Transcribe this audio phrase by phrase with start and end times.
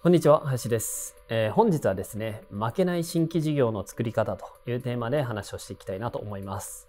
[0.00, 6.86] こんにちは林です、えー、本日はですね負けない新規事業の作り方というテーマで話をしていきたいなと思います。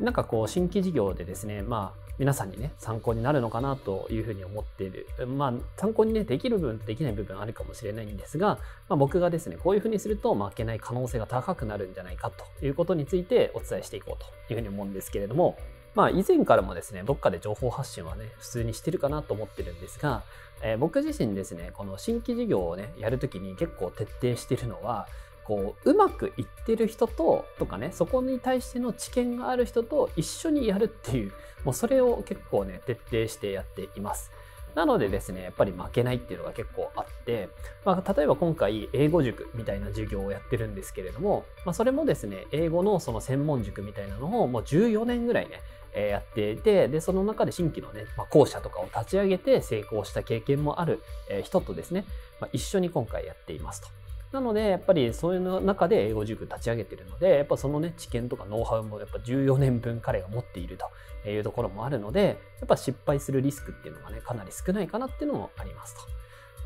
[0.00, 5.06] なんかこう新規事業でですねまあ皆さんにね参考になるのかなというふうに思っている。
[5.26, 15.58] まあ参考にねできる部分できない部分あるかもしれないんですが、まあ、僕がですねこういうふうにすると負けない可能性が高くなるんじゃないかということについてお伝えしていこうというふうに思うんですけれども
[15.96, 20.22] まあ以前からもですね、どっかで情報発信はね、普通にしてるかなと思ってるんですが、
[20.62, 25.08] えー、僕自身ですね、この新規事業をね、やるときに結構徹底してるのは、
[25.44, 31.32] こう、うまくいってる人と、とかね、そこに対しての知見がある人と一緒にやるっていう、
[31.64, 34.30] もうそれを結構ね、徹底してやっています。
[34.76, 37.48] なのでですね、やっぱり負けないっていうのが結構あって、
[37.86, 45.62] まあ、例えば今回英語塾みたいな授業をやってるんですけれども、まあ、それもですね、英語のその専門塾みたいなのをもう14年ぐらいね、
[45.94, 52.04] えやっていて、で、その中で新規のね、まあ、校舎とかを立ち上げて成功した経験もある、え人とですね、
[52.38, 53.88] まあ、一緒に今回やっていますと。
[54.36, 60.76] なので、やっぱりそういう中で英語塾立ち上げてるので、やっぱそのね、知見とかノウハウもやっぱ14年分彼が持っている
[61.24, 66.15] というところもあるので、やっぱ失敗するリスクっていうのがね、かなり少ないかなっていうのもありますと。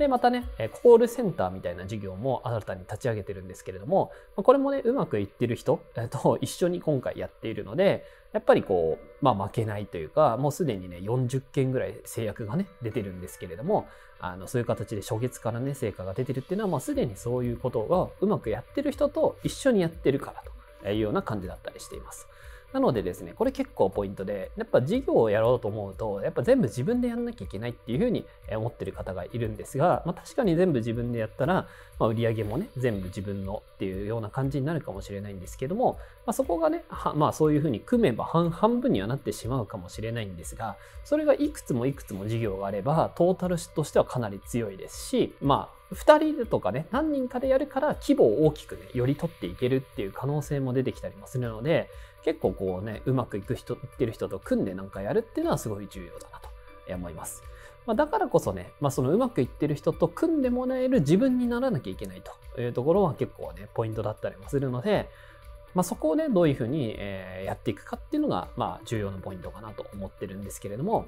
[0.00, 0.46] で、またね、
[0.82, 5.78] コールセンターみたいな事業も新たに立ち上げてるんですけれども、これもね、うまくいってる人
[6.10, 13.86] と一緒に今回やっているので、やっぱりこう、まあ負けないというか、もうすでにね、40件ぐらい制約がね、出てるんですけれども、
[14.20, 20.42] あの、そういう形で初月からね、成果が出てるっていうのは、まあすでにそういうことがうまくやってる人と一緒にやってるから
[20.82, 22.26] というような感じだったりしています。
[22.72, 31.66] なのでですね、これ結構ポイントで、やっぱ事業をやろうと思うと、やっぱ全部自分でやんなきゃいけないっていうふうに思ってる方がいるんですが、まあ、確かに全部自分でやったら、
[31.98, 36.84] まあ、売り上げもね、全部自分のっていうような感じになるかもしれないんですけども、まあ、そこがね、
[37.16, 51.90] まあそういうふうに組めば半半分にはなってしまうかもしれないんですが、それがいくつもいくつも事業があれば、トータルとしてはかなり強いですし、まあ2人とかね、何人かでやるから規模を大きくね、より取っていけるっていう可能性も出てきたりもするので、
[52.24, 56.48] 結構こうね、うまくいく人、いってる人と組んでなんかやるっていうのはすごい重要だなと
[56.94, 57.42] 思います。
[57.86, 62.22] まあ、だからこそね、まあ、そのうまくいってる人と組んでもらえる自分にならなきゃいけない
[62.54, 65.08] というところは結構ね、ポイントだったりもするので、
[65.74, 66.96] まあ、そこをね、どういうふうに、
[67.44, 71.06] やっていくかっていうのが、まあ、重要なポイントかなと思ってるんですけれども、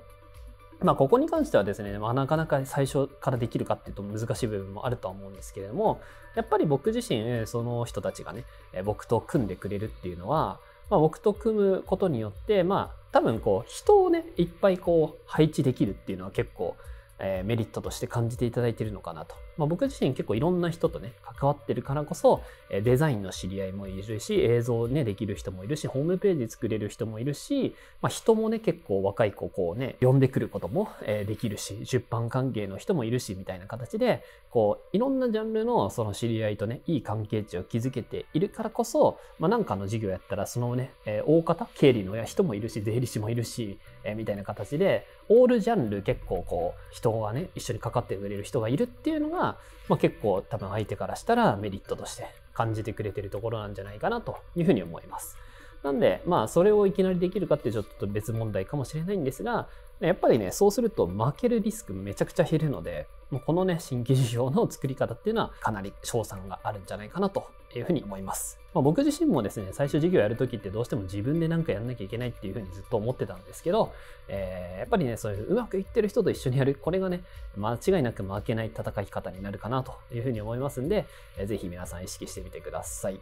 [0.83, 6.01] まあ、ここに関してはですね、まあ、なかなか最初からできるかっていうと難しい部分もあるとは思うんですけれども、
[6.35, 8.45] やっぱり僕自身、その人たちがね、
[8.85, 10.61] 僕と組んでくれるっていうのは、
[10.91, 16.77] まあ、僕と組むことによって、まあ、多分こう、人をね、いっぱいこう、配置できるっていうのは結構、
[17.19, 19.37] えー、メリットとして感じていただいているのかなと。
[19.57, 40.93] まあ、僕自身結構いろんな人とね、関わってるからこそ、デザインの知り合いもいるし、映像ね、できる人もいるし、ホームページ作れる人もいるし、まあ、人もね、結構若い子こうね、呼んでくることも、できるし、出版関係の人もいるし、みたいな形で、こう、いろんなジャンルのその知り合いとね、いい関係値を築けているからこそ、まあ、なんかの事業やったら、そのね、
[41.27, 49.42] 大方、経理の人もいるし、税理士もいるし、えー、みたいな形で、オールジャンル結構こう、人がね、一緒にかかってくれる人がいるっていうのが、
[49.89, 55.37] まあ、結構多分相手からしたらメリットとして感じてくれてるところなんじゃないかなというふうに思います。
[55.83, 59.69] なんで、まあ、それをいきなりできるかってちょっと別問題かもしれないんですが、
[60.01, 68.61] やっぱりね、そうすると負けるリスクめちゃくちゃ減るので、もうこのね、新規事業の作り方っていうのはかなり賞賛があるんじゃないかなというふうに思います。
[68.75, 73.91] まあ、僕自身もですね、最初事業やるときってどうしても自分で何かやんなきゃいけないっていうふうにずっと思ってたんですけど、
[74.29, 77.23] えー、やっぱりね、そういううまくいってる人と一緒にやる、これがね、
[77.57, 81.07] 間違いなく負けない戦い方になるかなというふうに思いますんで、
[81.39, 83.19] えー、ぜひ皆さん意識してみてください。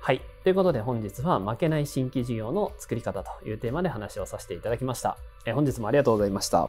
[0.00, 0.20] はい。
[0.42, 5.16] ということで本日は負けない新規事業の作り方というテーマで話をさせていただきました。
[5.46, 6.68] えー、本日もありがとうございました。